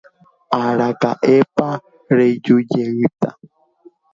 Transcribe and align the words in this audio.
Araka'épa 0.61 1.67
rejujeýta. 2.15 3.29